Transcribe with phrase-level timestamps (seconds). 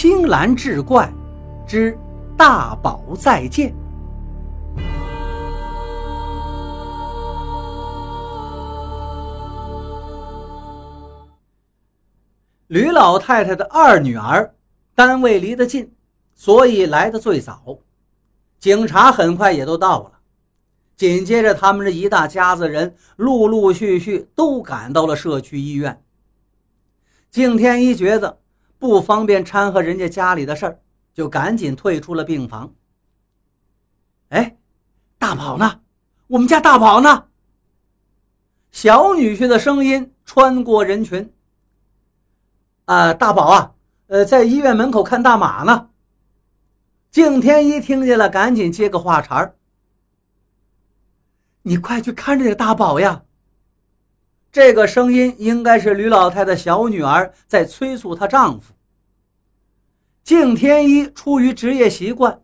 [0.00, 1.12] 青蓝志怪
[1.66, 1.94] 之
[2.34, 3.70] 大宝再见。
[12.68, 14.54] 吕老太太的二女儿
[14.94, 15.92] 单位离得近，
[16.34, 17.80] 所以来的最早。
[18.58, 20.12] 警察很快也都到了，
[20.96, 26.02] 紧接着他们这一大家子人陆陆续续都赶到了社区医院。
[27.30, 28.39] 敬天一觉得
[28.80, 30.80] 不方便掺和人家家里的事儿，
[31.12, 32.72] 就赶紧退出了病房。
[34.30, 34.56] 哎，
[35.18, 35.80] 大宝呢？
[36.28, 37.26] 我们家大宝呢？
[38.72, 41.30] 小女婿的声音穿过人群。
[42.86, 43.74] 啊，大宝啊，
[44.06, 45.90] 呃，在医院门口看大马呢。
[47.10, 49.56] 敬天一听见了，赶紧接个话茬儿
[51.62, 53.24] ：“你快去看这个大宝呀！”
[54.52, 58.72] 这个声音应该是吕老太的小女儿在催促她丈夫。
[60.30, 62.40] 敬天一出于职业习惯，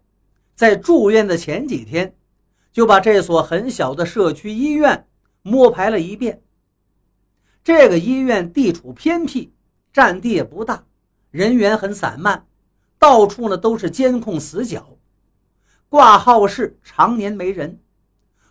[0.57, 2.17] 在住院的前几天，
[2.73, 5.07] 就把这所很小的社区医院
[5.43, 6.43] 摸排了一遍。
[7.63, 9.53] 这个医院地处偏僻。
[9.93, 10.85] 占地也不大，
[11.31, 12.49] 人员很散漫，
[12.99, 14.99] 到处呢都是监控死角，
[15.89, 17.79] 挂号室常年没人，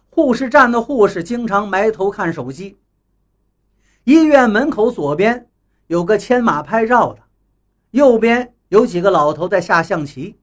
[0.09, 2.77] 护士站的护士经常埋头看手机。
[4.05, 5.49] 医院门口左边
[5.87, 7.19] 有个牵马拍照的，
[7.91, 10.37] 右边有几个老头在下象棋。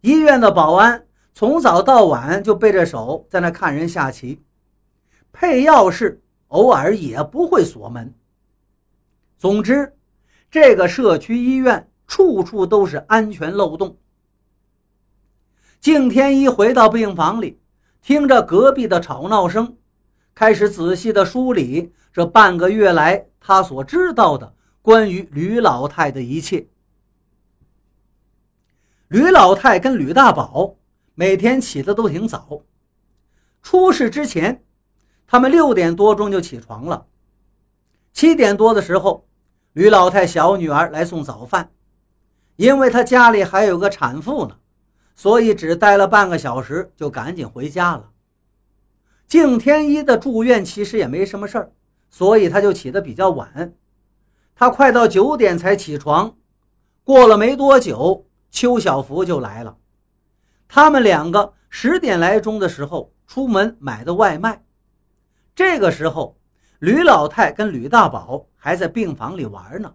[0.00, 4.42] 医院的保安从早到晚就背着手在那看人下棋，
[5.32, 6.18] 配钥匙
[6.48, 8.14] 偶尔也不会锁门。
[9.36, 9.94] 总之。
[10.50, 13.98] 这个社区医院处处都是安全漏洞。
[15.78, 17.60] 敬天一回到病房里，
[18.00, 19.76] 听着隔壁的吵闹声，
[20.34, 26.66] 开始仔细的梳理这半个月来他所知道的关于吕老太的一切。
[29.08, 30.76] 吕老太跟吕大宝
[31.14, 32.62] 每天起的都挺早，
[33.62, 34.62] 出事之前，
[35.26, 37.06] 他们六点多钟就起床了，
[38.12, 39.24] 七点多的时候。
[39.74, 41.70] 吕老太小女儿来送早饭，
[42.56, 44.56] 因为她家里还有个产妇呢，
[45.14, 48.10] 所以只待了半个小时就赶紧回家了。
[49.28, 51.72] 敬天一的住院其实也没什么事儿，
[52.10, 53.72] 所以他就起得比较晚。
[54.56, 56.34] 他快到九点才起床，
[57.04, 58.26] 过了没多久，
[58.58, 59.76] 邱小福就来了。
[60.66, 64.64] 他们两个十点来钟的时候出门买的外卖，
[65.54, 66.36] 这个时候。
[66.80, 69.94] 吕老太跟吕大宝还在病房里玩呢。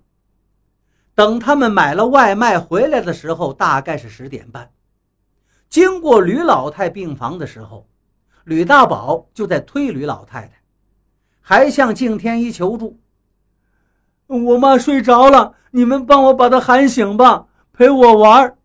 [1.16, 4.70] 等他们买了外卖回来的时候，大概是十点半。
[5.70, 7.88] 经过吕老太病房的时候，
[8.44, 10.62] 吕大宝就在推吕老太太，
[11.40, 13.00] 还向敬天一求助
[14.28, 18.56] ：“我妈睡着了，你们帮我把她喊醒吧，陪我玩。”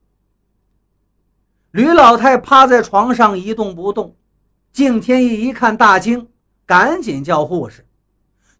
[1.72, 4.14] 吕老太趴在床上一动不动。
[4.70, 6.28] 敬天一一看大惊，
[6.64, 7.86] 赶紧叫护士。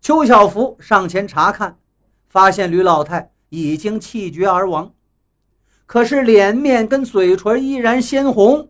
[0.00, 1.78] 邱小福上前查看，
[2.28, 4.92] 发现吕老太已经气绝而亡，
[5.86, 8.68] 可是脸面跟嘴唇依然鲜红，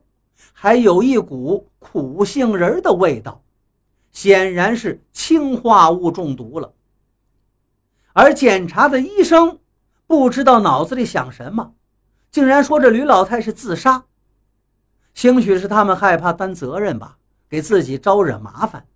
[0.53, 3.43] 还有一股苦杏仁的味道，
[4.12, 6.72] 显然是氰化物中毒了。
[8.12, 9.59] 而检查的医生
[10.09, 11.75] 不知道脑子里想什么，
[12.31, 14.07] 竟然说这吕老太是自杀。
[15.13, 18.87] 兴许是他们害怕担责任吧，给自己招惹麻烦。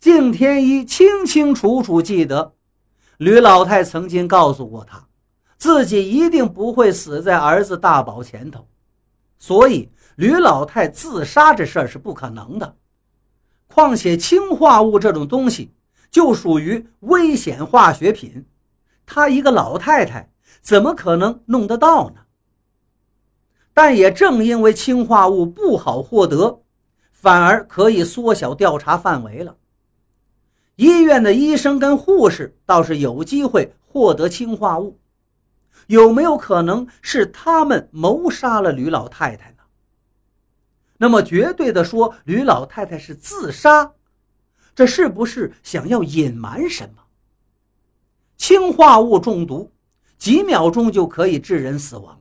[0.00, 2.54] 敬天一清清楚楚记得，
[3.18, 5.08] 吕老太曾经告诉过他，
[5.58, 8.66] 自己一定不会死在儿子大宝前头，
[9.38, 12.76] 所以吕老太自杀这事儿是不可能的。
[13.66, 15.74] 况且氰化物这种东西
[16.10, 18.46] 就属于危险化学品，
[19.06, 22.22] 她一个老太太怎么可能弄得到呢？
[23.74, 26.62] 但也正因为氰化物不好获得，
[27.10, 29.56] 反而可以缩小调查范围了。
[30.76, 35.00] 医院的医生跟护士倒是有机会获得氰化物，
[35.86, 39.56] 有没有可能是他们谋杀了吕老太太呢？
[40.98, 43.92] 那么绝对的说，吕老太太是自杀，
[44.74, 47.02] 这是不是想要隐瞒什么？
[48.42, 49.70] 氰化物中毒，
[50.18, 52.20] 几秒钟就可以致人死亡，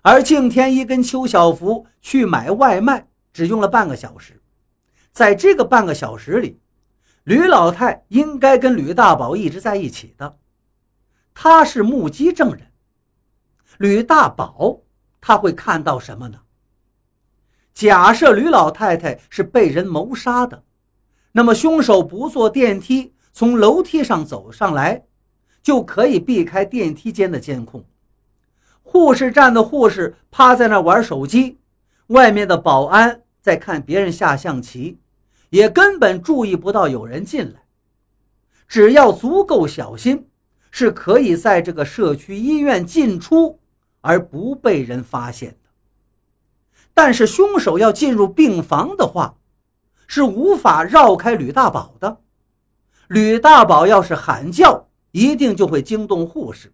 [0.00, 4.40] 而敬天一跟邱小福去买外卖只用了半个小时，
[5.12, 6.58] 在这个半个小时里。
[7.24, 10.38] 吕老太应该跟吕大宝一直在一起的，
[11.34, 12.72] 他是目击证人。
[13.76, 14.80] 吕大宝
[15.20, 16.40] 他会看到什么呢？
[17.74, 20.64] 假设吕老太太是被人谋杀的，
[21.32, 25.02] 那么凶手不坐电梯从楼梯上走上来，
[25.60, 27.84] 就可以避开电梯间的监控，
[28.84, 31.58] 护士站的护士趴在那玩手机，
[32.06, 35.00] 外面的保安在看别人下象棋，
[35.50, 37.64] 也根本注意不到有人进来。
[38.68, 40.28] 只要足够小心，
[40.70, 43.58] 是可以在这个社区医院进出
[44.00, 45.70] 而不被人发现的。
[46.94, 49.34] 但是凶手要进入病房的话，
[50.06, 52.20] 是无法绕开吕大宝的。
[53.08, 56.72] 吕大宝要是喊叫，一定就会惊动护士。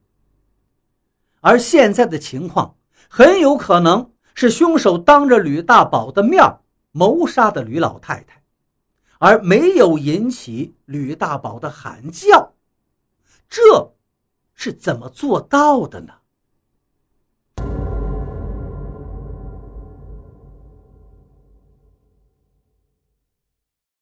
[1.41, 2.77] 而现在的情况
[3.09, 6.59] 很有可能是凶手当着吕大宝的面
[6.93, 8.43] 谋杀的吕老太太，
[9.19, 12.53] 而没有引起吕大宝的喊叫。
[13.49, 13.93] 这
[14.55, 16.15] 是怎么做到的呢？